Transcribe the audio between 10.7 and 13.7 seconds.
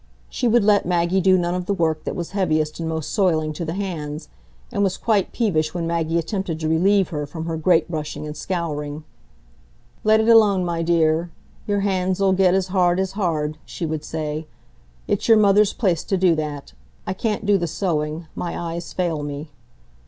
dear; your hands 'ull get as hard as hard,"